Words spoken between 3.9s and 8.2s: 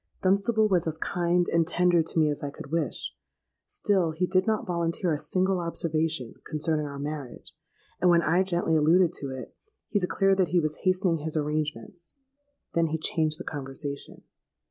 he did not volunteer a single observation concerning our marriage; and,